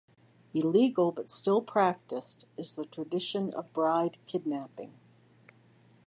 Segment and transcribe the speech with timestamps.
[0.55, 4.93] Illegal, but still practiced, is the tradition of bride kidnapping.